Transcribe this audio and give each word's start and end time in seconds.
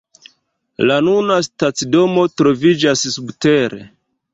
La 0.91 0.97
nuna 1.09 1.37
stacidomo 1.49 2.27
troviĝas 2.41 3.09
subtere. 3.15 3.85